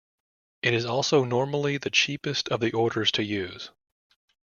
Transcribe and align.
It 0.63 0.73
is 0.73 0.83
also 0.83 1.23
normally 1.25 1.77
the 1.77 1.91
cheapest 1.91 2.49
of 2.49 2.59
the 2.59 2.71
orders 2.71 3.11
to 3.11 3.23
use. 3.23 3.69